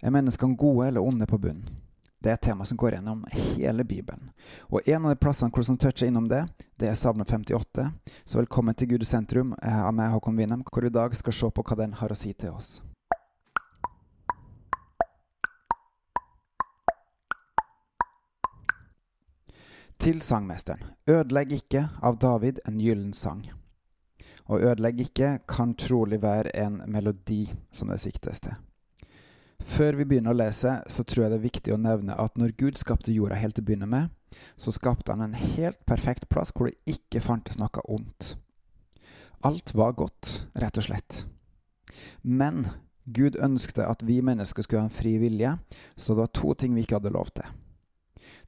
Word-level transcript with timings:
Er 0.00 0.10
menneskene 0.10 0.56
gode 0.56 0.88
eller 0.88 1.00
onde 1.00 1.26
på 1.26 1.38
bunnen? 1.38 1.68
Det 2.18 2.30
er 2.30 2.34
et 2.34 2.42
tema 2.42 2.64
som 2.64 2.76
går 2.76 2.96
gjennom 2.96 3.24
hele 3.32 3.84
Bibelen. 3.84 4.30
Og 4.72 4.88
en 4.88 5.04
av 5.04 5.12
de 5.12 5.20
plassene 5.20 5.52
hvor 5.52 5.62
som 5.62 5.76
toucher 5.78 6.08
innom 6.08 6.26
det, 6.28 6.42
det 6.80 6.88
er 6.90 6.96
Salme 6.98 7.24
58. 7.24 7.84
Så 8.24 8.40
velkommen 8.40 8.74
til 8.74 8.88
Gud 8.90 9.04
i 9.04 9.08
sentrum 9.08 9.52
av 9.62 9.92
meg, 9.94 10.10
Håkon 10.10 10.36
Winnem, 10.36 10.64
hvor 10.66 10.82
vi 10.82 10.90
i 10.90 10.96
dag 10.96 11.14
skal 11.16 11.36
se 11.36 11.50
på 11.52 11.64
hva 11.64 11.78
den 11.78 11.94
har 12.00 12.12
å 12.12 12.18
si 12.18 12.32
til 12.34 12.56
oss. 12.56 12.80
Til 20.02 20.20
sangmesteren. 20.20 20.82
Ødelegg 21.08 21.56
ikke 21.60 21.86
av 22.02 22.18
David 22.18 22.60
en 22.66 22.82
gyllen 22.82 23.14
sang. 23.16 23.46
Og 24.50 24.66
ødelegg 24.66 25.06
ikke 25.08 25.36
kan 25.48 25.78
trolig 25.78 26.20
være 26.22 26.52
en 26.58 26.82
melodi 26.90 27.44
som 27.70 27.92
det 27.92 28.02
siktes 28.02 28.42
til. 28.44 28.65
Før 29.66 29.96
vi 29.98 30.06
begynner 30.06 30.30
å 30.30 30.38
lese, 30.38 30.78
så 30.86 31.02
tror 31.02 31.24
jeg 31.24 31.32
det 31.32 31.38
er 31.40 31.48
viktig 31.48 31.74
å 31.74 31.80
nevne 31.80 32.14
at 32.22 32.38
når 32.38 32.54
Gud 32.60 32.78
skapte 32.78 33.14
jorda 33.14 33.38
helt 33.40 33.56
til 33.58 33.64
å 33.64 33.66
begynne 33.66 33.88
med, 33.90 34.12
så 34.56 34.72
skapte 34.74 35.12
han 35.12 35.24
en 35.24 35.34
helt 35.56 35.80
perfekt 35.88 36.28
plass 36.30 36.52
hvor 36.54 36.70
det 36.70 36.96
ikke 36.96 37.22
fantes 37.24 37.58
noe 37.58 37.82
ondt. 37.90 38.36
Alt 39.44 39.74
var 39.74 39.96
godt, 39.98 40.46
rett 40.54 40.78
og 40.78 40.86
slett. 40.86 41.24
Men 42.22 42.68
Gud 43.04 43.38
ønskte 43.42 43.86
at 43.86 44.02
vi 44.06 44.20
mennesker 44.24 44.64
skulle 44.64 44.84
ha 44.84 44.88
en 44.88 44.94
fri 44.94 45.16
vilje, 45.22 45.56
så 45.96 46.14
det 46.14 46.24
var 46.24 46.34
to 46.34 46.54
ting 46.58 46.74
vi 46.74 46.86
ikke 46.86 47.00
hadde 47.00 47.14
lov 47.14 47.30
til. 47.34 47.50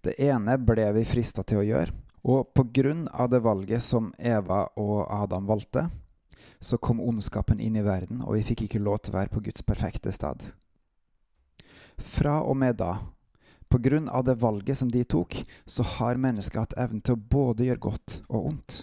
Det 0.06 0.14
ene 0.22 0.54
ble 0.62 0.86
vi 0.96 1.06
frista 1.06 1.42
til 1.42 1.60
å 1.60 1.66
gjøre, 1.66 1.94
og 2.30 2.54
på 2.54 2.64
grunn 2.74 3.06
av 3.10 3.30
det 3.34 3.42
valget 3.42 3.82
som 3.82 4.12
Eva 4.18 4.68
og 4.78 5.02
Adam 5.10 5.50
valgte, 5.50 5.88
så 6.60 6.78
kom 6.82 7.02
ondskapen 7.02 7.60
inn 7.62 7.78
i 7.78 7.84
verden, 7.86 8.22
og 8.22 8.34
vi 8.38 8.46
fikk 8.46 8.66
ikke 8.66 8.82
lov 8.82 9.02
til 9.02 9.14
å 9.14 9.20
være 9.20 9.34
på 9.34 9.44
Guds 9.46 9.66
perfekte 9.66 10.14
stad. 10.14 10.42
Fra 11.98 12.40
og 12.42 12.56
med 12.56 12.78
da, 12.80 12.92
på 13.68 13.80
grunn 13.84 14.08
av 14.08 14.24
det 14.24 14.38
valget 14.40 14.78
som 14.78 14.90
de 14.92 15.02
tok, 15.04 15.42
så 15.66 15.84
har 15.98 16.20
mennesket 16.20 16.60
hatt 16.60 16.78
evnen 16.80 17.02
til 17.04 17.18
å 17.18 17.24
både 17.34 17.68
gjøre 17.68 17.84
godt 17.84 18.20
og 18.28 18.52
ondt. 18.52 18.78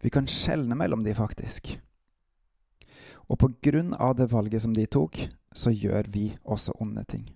Vi 0.00 0.12
kan 0.12 0.28
skjelne 0.30 0.78
mellom 0.78 1.02
de, 1.04 1.14
faktisk. 1.16 1.74
Og 3.26 3.38
på 3.40 3.50
grunn 3.64 3.94
av 3.98 4.14
det 4.20 4.28
valget 4.30 4.62
som 4.62 4.76
de 4.76 4.86
tok, 4.86 5.18
så 5.56 5.72
gjør 5.72 6.06
vi 6.14 6.28
også 6.44 6.76
onde 6.80 7.02
ting. 7.08 7.26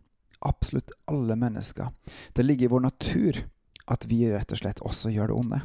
Absolutt 0.47 0.93
alle 1.11 1.37
mennesker. 1.37 1.91
Det 2.33 2.47
ligger 2.47 2.69
i 2.69 2.73
vår 2.73 2.87
natur 2.87 3.43
at 3.91 4.07
vi 4.07 4.23
rett 4.31 4.53
og 4.55 4.61
slett 4.61 4.83
også 4.87 5.11
gjør 5.13 5.33
det 5.33 5.39
onde. 5.41 5.61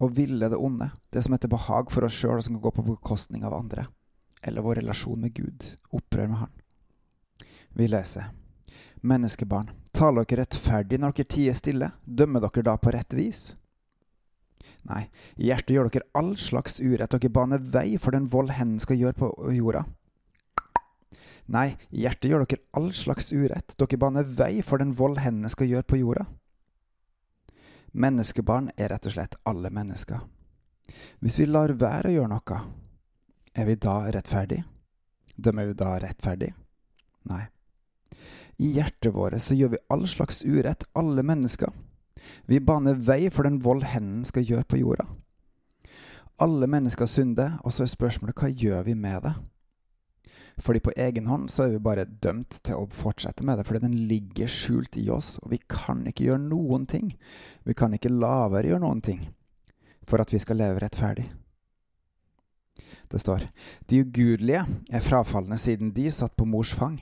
Og 0.00 0.16
ville 0.16 0.48
det 0.48 0.56
onde, 0.56 0.88
det 1.12 1.22
som 1.26 1.36
heter 1.36 1.52
behag 1.52 1.92
for 1.92 2.06
oss 2.06 2.16
sjøl 2.16 2.38
og 2.38 2.46
som 2.46 2.56
kan 2.56 2.64
gå 2.64 2.72
på 2.78 2.86
bekostning 2.88 3.44
av 3.44 3.58
andre. 3.58 3.84
Eller 4.40 4.64
vår 4.64 4.80
relasjon 4.80 5.20
med 5.20 5.34
Gud, 5.36 5.66
opprør 5.92 6.30
med 6.32 6.46
Han. 6.46 6.54
Vi 7.76 7.86
leser. 7.90 8.32
Menneskebarn, 9.00 9.70
taler 9.96 10.26
dere 10.28 10.44
rettferdig 10.44 11.00
når 11.00 11.14
dere 11.16 11.32
tier 11.34 11.56
stille? 11.56 11.92
Dømmer 12.04 12.44
dere 12.44 12.66
da 12.66 12.76
på 12.76 12.92
rett 12.94 13.16
vis? 13.16 13.54
Nei, 14.88 15.04
i 15.36 15.50
hjertet 15.50 15.74
gjør 15.74 15.90
dere 15.92 16.08
all 16.16 16.34
slags 16.40 16.80
urett, 16.80 17.12
dere 17.12 17.32
baner 17.32 17.60
vei 17.60 17.98
for 18.00 18.16
den 18.16 18.28
vold 18.32 18.52
hendene 18.56 18.80
skal 18.82 19.00
gjøre 19.00 19.18
på 19.18 19.30
jorda. 19.56 19.84
Nei, 21.50 21.74
i 21.90 22.04
hjertet 22.04 22.30
gjør 22.30 22.44
dere 22.46 22.62
all 22.78 22.92
slags 22.96 23.32
urett, 23.32 23.74
dere 23.76 24.00
baner 24.00 24.24
vei 24.24 24.60
for 24.66 24.82
den 24.82 24.94
vold 24.96 25.20
hendene 25.20 25.50
skal 25.52 25.68
gjøre 25.70 25.88
på 25.88 26.00
jorda. 26.00 26.26
Menneskebarn 27.92 28.70
er 28.76 28.92
rett 28.92 29.08
og 29.10 29.16
slett 29.16 29.38
alle 29.50 29.72
mennesker. 29.74 30.20
Hvis 31.20 31.38
vi 31.40 31.48
lar 31.48 31.72
være 31.78 32.10
å 32.10 32.14
gjøre 32.14 32.32
noe, 32.32 32.60
er 33.54 33.66
vi 33.66 33.76
da 33.82 33.96
rettferdig? 34.14 34.62
Dømmer 35.36 35.70
vi 35.70 35.78
da 35.78 35.96
rettferdig? 36.02 36.52
Nei. 37.30 37.44
I 38.60 38.74
hjertet 38.76 39.14
vårt 39.14 39.40
så 39.40 39.56
gjør 39.56 39.72
vi 39.74 39.84
all 39.88 40.04
slags 40.08 40.42
urett, 40.44 40.84
alle 40.92 41.24
mennesker. 41.24 41.72
Vi 42.44 42.60
baner 42.60 42.98
vei 43.00 43.30
for 43.32 43.48
den 43.48 43.60
vold 43.64 43.86
hendene 43.88 44.28
skal 44.28 44.44
gjøre 44.44 44.68
på 44.68 44.82
jorda. 44.82 45.06
Alle 46.40 46.68
mennesker 46.68 47.08
synder, 47.08 47.56
og 47.64 47.72
så 47.72 47.84
er 47.84 47.92
spørsmålet 47.92 48.36
hva 48.36 48.50
gjør 48.52 48.84
vi 48.84 48.96
med 48.96 49.24
det? 49.24 49.34
Fordi 50.60 50.80
på 50.84 50.92
egen 50.96 51.28
hånd 51.30 51.48
så 51.52 51.64
er 51.64 51.74
vi 51.74 51.82
bare 51.84 52.04
dømt 52.04 52.60
til 52.66 52.82
å 52.82 52.88
fortsette 52.92 53.44
med 53.46 53.58
det, 53.58 53.64
fordi 53.68 53.84
den 53.86 53.96
ligger 54.10 54.50
skjult 54.50 54.96
i 55.00 55.06
oss, 55.12 55.38
og 55.40 55.54
vi 55.54 55.60
kan 55.64 56.04
ikke 56.08 56.26
gjøre 56.28 56.44
noen 56.44 56.84
ting. 56.88 57.14
Vi 57.64 57.76
kan 57.76 57.96
ikke 57.96 58.12
la 58.12 58.48
være 58.52 58.74
gjøre 58.74 58.84
noen 58.84 59.00
ting 59.04 59.22
for 60.08 60.20
at 60.20 60.32
vi 60.34 60.40
skal 60.42 60.58
leve 60.60 60.82
rettferdig. 60.82 61.28
Det 63.10 63.20
står 63.20 63.46
De 63.88 64.00
ugudelige 64.04 64.64
er 64.90 65.04
frafalne 65.04 65.56
siden 65.58 65.94
de 65.94 66.10
satt 66.12 66.36
på 66.36 66.46
mors 66.48 66.72
fang. 66.74 66.98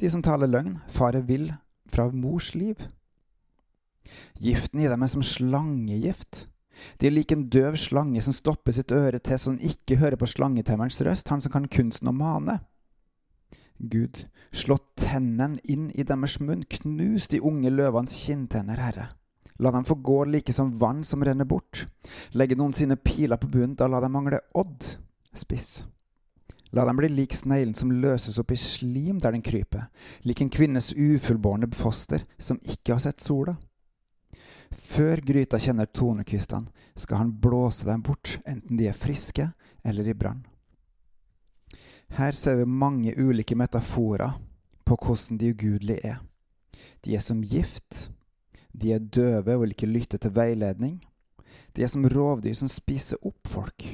De 0.00 0.10
som 0.10 0.22
taler 0.24 0.50
løgn, 0.50 0.78
farer 0.88 1.24
vill 1.26 1.52
fra 1.90 2.08
mors 2.12 2.54
liv. 2.54 2.80
Giften 4.40 4.82
i 4.82 4.90
dem 4.90 5.02
er 5.02 5.10
som 5.10 5.24
slangegift. 5.24 6.46
De 6.98 7.08
er 7.08 7.14
lik 7.14 7.32
en 7.32 7.46
døv 7.52 7.76
slange 7.78 8.22
som 8.24 8.34
stopper 8.34 8.74
sitt 8.74 8.92
øre 8.92 9.20
til 9.22 9.38
så 9.38 9.54
den 9.54 9.62
ikke 9.70 10.00
hører 10.00 10.18
på 10.20 10.28
slangetemmerens 10.28 11.00
røst, 11.06 11.30
han 11.30 11.42
som 11.44 11.54
kan 11.54 11.68
kunsten 11.70 12.10
å 12.10 12.16
mane. 12.16 12.58
Gud, 13.78 14.24
slå 14.54 14.78
tennene 14.98 15.60
inn 15.64 15.88
i 15.94 16.06
deres 16.06 16.38
munn, 16.40 16.64
knus 16.70 17.28
de 17.30 17.42
unge 17.42 17.72
løvenes 17.74 18.16
kinntenner, 18.24 18.80
Herre. 18.80 19.08
La 19.62 19.70
dem 19.70 19.86
få 19.86 19.94
gå 20.02 20.24
like 20.26 20.52
som 20.54 20.72
vann 20.78 21.04
som 21.06 21.22
renner 21.22 21.46
bort. 21.46 21.86
Legge 22.34 22.58
noen 22.58 22.74
sine 22.74 22.96
piler 22.98 23.38
på 23.38 23.50
bunnen, 23.50 23.76
da 23.78 23.86
la 23.90 24.00
dem 24.02 24.14
mangle 24.14 24.40
odd, 24.58 24.96
spiss. 25.34 25.84
La 26.74 26.84
dem 26.84 26.98
bli 26.98 27.08
lik 27.08 27.34
sneglen 27.36 27.74
som 27.78 27.92
løses 28.02 28.38
opp 28.42 28.50
i 28.50 28.58
slim 28.58 29.20
der 29.22 29.34
den 29.36 29.44
kryper, 29.46 29.86
lik 30.26 30.40
en 30.42 30.50
kvinnes 30.50 30.90
ufullbårne 30.92 31.68
foster 31.74 32.24
som 32.38 32.58
ikke 32.62 32.96
har 32.96 33.04
sett 33.04 33.22
sola. 33.22 33.54
Før 34.74 35.22
gryta 35.22 35.60
kjenner 35.62 35.86
tonekvistene, 35.86 36.66
skal 36.98 37.20
han 37.22 37.30
blåse 37.38 37.86
dem 37.86 38.02
bort, 38.02 38.40
enten 38.42 38.80
de 38.80 38.88
er 38.90 38.98
friske 38.98 39.46
eller 39.86 40.08
i 40.10 40.16
brann. 40.18 40.42
Her 42.18 42.34
ser 42.34 42.58
vi 42.58 42.66
mange 42.66 43.14
ulike 43.14 43.56
metaforer 43.58 44.34
på 44.84 44.98
hvordan 44.98 45.38
de 45.38 45.54
ugudelige 45.54 46.10
er. 46.10 46.18
De 47.06 47.14
er 47.14 47.22
som 47.22 47.42
gift. 47.42 48.08
De 48.74 48.92
er 48.94 48.98
døve 48.98 49.54
og 49.54 49.62
vil 49.62 49.74
ikke 49.76 49.90
lytte 49.90 50.18
til 50.18 50.34
veiledning. 50.34 50.98
De 51.74 51.82
er 51.82 51.90
som 51.90 52.06
rovdyr 52.10 52.54
som 52.58 52.70
spiser 52.70 53.18
opp 53.22 53.46
folk. 53.50 53.86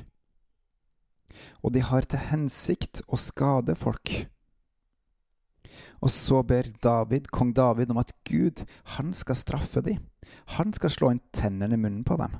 Og 1.62 1.74
de 1.74 1.82
har 1.84 2.06
til 2.08 2.22
hensikt 2.30 3.02
å 3.08 3.18
skade 3.20 3.76
folk. 3.78 4.12
Og 6.00 6.12
så 6.12 6.42
ber 6.46 6.68
David, 6.82 7.28
kong 7.32 7.52
David 7.56 7.90
om 7.92 8.00
at 8.00 8.12
Gud, 8.28 8.64
han 8.96 9.12
skal 9.16 9.36
straffe 9.36 9.82
dem. 9.84 10.00
Han 10.56 10.72
skal 10.72 10.92
slå 10.92 11.10
inn 11.12 11.24
tennene 11.36 11.76
i 11.76 11.80
munnen 11.80 12.04
på 12.04 12.16
dem. 12.20 12.38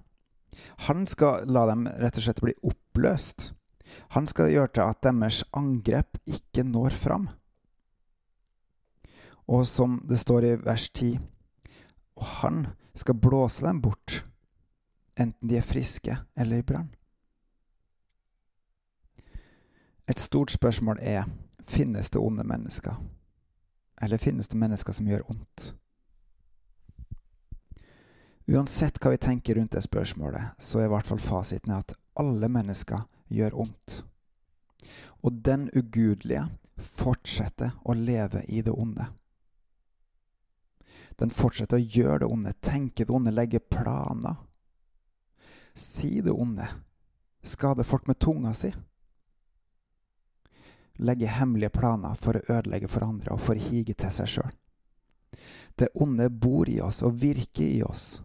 Han 0.88 1.06
skal 1.08 1.48
la 1.48 1.66
dem 1.68 1.86
rett 2.00 2.18
og 2.18 2.24
slett 2.24 2.42
bli 2.44 2.54
oppløst. 2.66 3.52
Han 4.14 4.28
skal 4.30 4.52
gjøre 4.52 4.72
til 4.76 4.86
at 4.86 5.02
deres 5.04 5.42
angrep 5.56 6.20
ikke 6.28 6.64
når 6.66 6.96
fram. 6.96 7.28
Og 9.50 9.66
som 9.66 9.98
det 10.06 10.20
står 10.22 10.46
i 10.46 10.56
vers 10.62 10.86
10, 10.94 11.18
og 12.20 12.26
han 12.40 12.62
skal 12.94 13.18
blåse 13.18 13.64
dem 13.66 13.80
bort, 13.82 14.20
enten 15.18 15.50
de 15.50 15.58
er 15.58 15.66
friske 15.66 16.16
eller 16.38 16.62
i 16.62 16.66
brann. 16.66 16.90
Et 20.10 20.18
stort 20.18 20.50
spørsmål 20.50 20.98
er 21.00 21.24
finnes 21.68 22.10
det 22.10 22.18
onde 22.18 22.42
mennesker, 22.44 22.94
eller 24.02 24.18
finnes 24.18 24.48
det 24.48 24.58
mennesker 24.58 24.92
som 24.92 25.06
gjør 25.06 25.22
ondt? 25.30 25.68
Uansett 28.50 28.98
hva 28.98 29.12
vi 29.12 29.20
tenker 29.22 29.54
rundt 29.54 29.76
det 29.76 29.84
spørsmålet, 29.86 30.56
så 30.58 30.80
er 30.80 30.88
i 30.88 30.90
hvert 30.90 31.06
fall 31.06 31.22
fasiten 31.22 31.76
at 31.76 31.94
alle 32.18 32.48
mennesker 32.50 33.04
gjør 33.30 33.60
ondt. 33.68 34.00
Og 35.22 35.38
den 35.46 35.68
ugudelige 35.76 36.48
fortsetter 36.80 37.76
å 37.84 37.94
leve 37.94 38.42
i 38.48 38.64
det 38.66 38.74
onde. 38.74 39.06
Den 41.22 41.30
fortsetter 41.30 41.78
å 41.78 41.86
gjøre 41.86 42.24
det 42.24 42.32
onde, 42.34 42.58
tenke 42.58 43.06
det 43.06 43.14
onde, 43.14 43.30
legge 43.30 43.62
planer. 43.62 44.42
Si 45.74 46.16
det 46.20 46.34
onde. 46.34 46.66
Skade 47.46 47.86
folk 47.86 48.10
med 48.10 48.18
tunga 48.18 48.56
si. 48.56 48.74
Legge 51.00 51.30
hemmelige 51.32 51.72
planer 51.72 52.18
for 52.20 52.36
å 52.36 52.58
ødelegge 52.58 52.90
for 52.92 53.06
andre 53.06 53.32
og 53.34 53.40
for 53.40 53.56
å 53.56 53.68
hige 53.70 53.96
til 53.96 54.12
seg 54.12 54.28
sjøl. 54.28 54.50
Det 55.78 55.88
onde 55.94 56.28
bor 56.28 56.68
i 56.68 56.80
oss 56.84 57.00
og 57.06 57.20
virker 57.22 57.64
i 57.64 57.80
oss. 57.86 58.20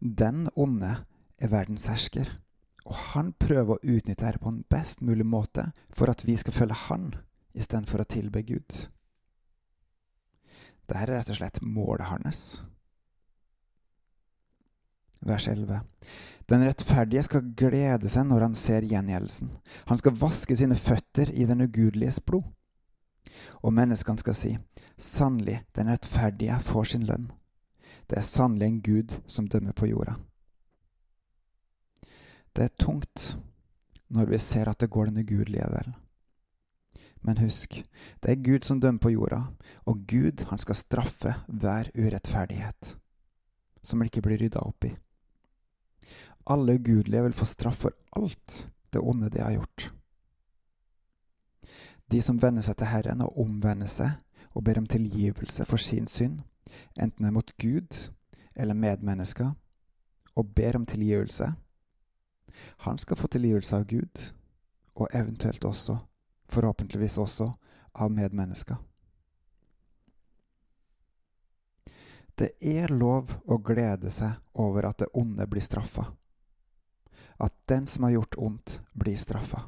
Den 0.00 0.48
onde 0.58 0.96
er 1.38 1.52
verdens 1.52 1.86
hersker. 1.88 2.28
Og 2.84 2.96
han 3.12 3.30
prøver 3.38 3.76
å 3.76 3.94
utnytte 3.94 4.26
dette 4.26 4.42
på 4.42 4.50
en 4.50 4.64
best 4.70 5.00
mulig 5.06 5.26
måte 5.26 5.68
for 5.94 6.10
at 6.10 6.24
vi 6.26 6.34
skal 6.36 6.56
følge 6.56 6.80
han 6.88 7.12
istedenfor 7.54 8.02
å 8.02 8.08
tilbe 8.10 8.42
Gud. 8.42 8.74
Dette 10.88 10.98
er 10.98 11.14
rett 11.14 11.30
og 11.30 11.38
slett 11.38 11.62
målet 11.62 12.10
hans. 12.10 12.62
Vers 15.22 15.46
11. 15.48 15.78
Den 16.50 16.64
rettferdige 16.66 17.22
skal 17.26 17.52
glede 17.58 18.10
seg 18.10 18.26
når 18.28 18.48
han 18.48 18.56
ser 18.58 18.86
gjengjeldelsen. 18.88 19.52
Han 19.88 20.00
skal 20.00 20.16
vaske 20.18 20.56
sine 20.58 20.76
føtter 20.78 21.30
i 21.30 21.46
den 21.48 21.64
ugudeliges 21.64 22.20
blod. 22.24 22.44
Og 23.62 23.72
menneskene 23.74 24.20
skal 24.20 24.36
si, 24.36 24.50
sannelig, 24.98 25.62
den 25.76 25.90
rettferdige 25.92 26.58
får 26.66 26.92
sin 26.92 27.06
lønn. 27.08 27.30
Det 28.10 28.18
er 28.18 28.26
sannelig 28.26 28.68
en 28.68 28.80
Gud 28.84 29.14
som 29.30 29.48
dømmer 29.48 29.72
på 29.72 29.88
jorda. 29.88 30.16
Det 32.52 32.66
er 32.66 32.78
tungt 32.78 33.36
når 34.12 34.28
vi 34.28 34.40
ser 34.42 34.68
at 34.68 34.82
det 34.82 34.90
går 34.92 35.08
den 35.08 35.22
ugudelige 35.22 35.68
vel. 35.72 35.94
Men 37.22 37.38
husk, 37.38 37.78
det 38.20 38.30
er 38.30 38.42
Gud 38.44 38.66
som 38.66 38.80
dømmer 38.82 39.00
på 39.00 39.14
jorda, 39.14 39.44
og 39.86 40.02
Gud 40.10 40.42
han 40.50 40.60
skal 40.60 40.76
straffe 40.76 41.36
hver 41.46 41.88
urettferdighet 41.94 42.96
som 43.82 43.98
det 43.98 44.10
ikke 44.10 44.24
blir 44.26 44.40
rydda 44.42 44.62
opp 44.62 44.86
i. 44.86 44.92
Alle 46.44 46.74
ugudelige 46.78 47.22
vil 47.22 47.36
få 47.38 47.44
straff 47.44 47.84
for 47.84 47.96
alt 48.16 48.70
det 48.92 49.00
onde 49.00 49.30
de 49.30 49.42
har 49.42 49.52
gjort. 49.52 49.92
De 52.10 52.20
som 52.22 52.40
venner 52.42 52.64
seg 52.64 52.76
til 52.76 52.90
Herren 52.90 53.22
og 53.24 53.38
omvender 53.40 53.88
seg 53.88 54.18
og 54.52 54.64
ber 54.66 54.78
om 54.82 54.86
tilgivelse 54.86 55.64
for 55.64 55.80
sin 55.80 56.06
synd, 56.10 56.42
enten 57.00 57.24
det 57.24 57.30
er 57.30 57.36
mot 57.36 57.52
Gud 57.62 58.08
eller 58.54 58.76
medmennesker, 58.76 59.54
og 60.36 60.54
ber 60.54 60.76
om 60.76 60.86
tilgivelse, 60.86 61.52
han 62.84 62.98
skal 62.98 63.16
få 63.16 63.26
tilgivelse 63.32 63.76
av 63.76 63.84
Gud, 63.88 64.32
og 64.94 65.08
eventuelt 65.14 65.64
også, 65.64 65.96
forhåpentligvis 66.52 67.18
også, 67.18 67.52
av 67.94 68.10
medmennesker. 68.12 68.76
Det 72.38 72.50
er 72.60 72.92
lov 72.92 73.32
å 73.44 73.58
glede 73.60 74.10
seg 74.10 74.36
over 74.58 74.88
at 74.88 75.02
det 75.02 75.12
onde 75.16 75.46
blir 75.48 75.64
straffa. 75.64 76.08
At 77.38 77.54
den 77.68 77.86
som 77.86 78.04
har 78.04 78.10
gjort 78.10 78.38
ondt, 78.38 78.80
blir 78.92 79.16
straffa. 79.16 79.62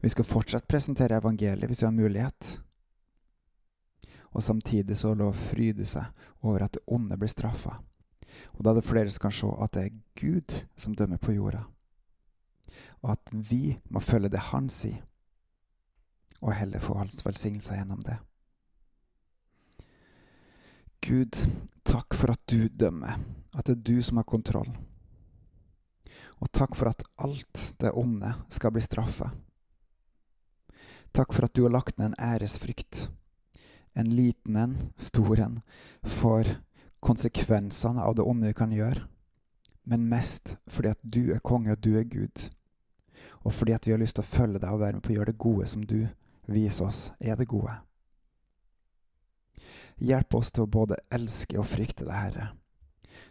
Vi 0.00 0.08
skal 0.08 0.24
fortsatt 0.24 0.68
presentere 0.68 1.18
evangeliet 1.18 1.68
hvis 1.68 1.82
vi 1.82 1.86
har 1.86 1.94
mulighet. 1.94 2.60
Og 4.30 4.42
samtidig 4.42 4.98
så 4.98 5.14
lov 5.14 5.34
fryde 5.34 5.86
seg 5.88 6.04
over 6.42 6.64
at 6.64 6.76
det 6.76 6.84
onde 6.86 7.16
blir 7.18 7.30
straffa. 7.32 7.78
Og 8.54 8.64
da 8.64 8.70
er 8.70 8.78
det 8.78 8.86
flere 8.86 9.10
som 9.10 9.26
kan 9.26 9.34
se 9.34 9.50
at 9.64 9.74
det 9.74 9.84
er 9.84 9.98
Gud 10.20 10.54
som 10.76 10.94
dømmer 10.94 11.18
på 11.18 11.34
jorda. 11.34 11.64
Og 13.02 13.12
at 13.14 13.32
vi 13.32 13.78
må 13.90 14.00
følge 14.00 14.30
det 14.30 14.50
Han 14.52 14.68
sier, 14.70 15.02
og 16.40 16.54
heller 16.54 16.78
få 16.78 16.98
hans 16.98 17.24
velsignelse 17.26 17.74
gjennom 17.74 18.02
det. 18.06 18.18
Gud, 21.02 21.38
takk 21.84 22.14
for 22.14 22.34
at 22.34 22.42
du 22.50 22.68
dømmer, 22.68 23.18
at 23.56 23.66
det 23.66 23.78
er 23.78 23.82
du 23.82 24.02
som 24.02 24.18
har 24.20 24.26
kontroll. 24.28 24.70
Og 26.38 26.50
takk 26.54 26.76
for 26.78 26.90
at 26.90 27.04
alt 27.18 27.72
det 27.82 27.92
onde 27.98 28.32
skal 28.52 28.74
bli 28.74 28.82
straffa. 28.84 29.30
Takk 31.12 31.32
for 31.34 31.48
at 31.48 31.54
du 31.56 31.64
har 31.64 31.72
lagt 31.72 31.98
ned 31.98 32.12
en 32.12 32.18
æresfrykt, 32.20 33.08
en 33.98 34.10
liten 34.14 34.56
en, 34.56 34.76
stor 35.00 35.40
en, 35.40 35.60
for 36.04 36.46
konsekvensene 37.00 38.02
av 38.02 38.14
det 38.18 38.26
onde 38.26 38.50
vi 38.50 38.58
kan 38.58 38.74
gjøre, 38.74 39.06
men 39.88 40.08
mest 40.10 40.56
fordi 40.68 40.92
at 40.92 41.00
du 41.02 41.32
er 41.34 41.42
konge 41.42 41.72
og 41.72 41.82
du 41.82 41.94
er 41.98 42.06
Gud, 42.06 42.50
og 43.42 43.54
fordi 43.54 43.74
at 43.74 43.86
vi 43.86 43.94
har 43.94 44.00
lyst 44.02 44.18
til 44.18 44.26
å 44.26 44.30
følge 44.30 44.60
deg 44.62 44.70
og 44.70 44.82
være 44.82 44.98
med 44.98 45.04
på 45.06 45.14
å 45.14 45.18
gjøre 45.18 45.32
det 45.32 45.42
gode 45.42 45.66
som 45.70 45.84
du 45.86 46.00
viser 46.48 46.88
oss 46.88 47.00
er 47.20 47.38
det 47.38 47.48
gode. 47.48 47.72
Hjelp 49.98 50.34
oss 50.38 50.52
til 50.54 50.66
å 50.66 50.70
både 50.70 51.00
elske 51.10 51.58
og 51.58 51.66
frykte 51.66 52.06
deg, 52.06 52.14
Herre, 52.14 52.50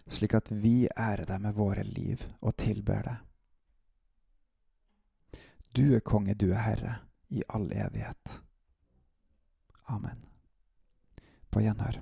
slik 0.07 0.33
at 0.37 0.51
vi 0.51 0.87
ærer 0.89 1.25
deg 1.29 1.41
med 1.43 1.55
våre 1.57 1.83
liv 1.83 2.23
og 2.41 2.55
tilber 2.57 3.03
deg. 3.07 3.23
Du 5.77 5.93
er 5.95 6.01
konge, 6.01 6.33
du 6.33 6.49
er 6.51 6.63
Herre, 6.63 6.93
i 7.29 7.43
all 7.53 7.69
evighet. 7.71 8.39
Amen. 9.93 10.23
På 11.49 11.61
gjenhør. 11.61 12.01